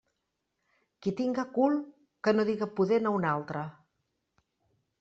[1.05, 1.75] Qui tinga cul
[2.27, 3.65] que no diga pudent a un altre.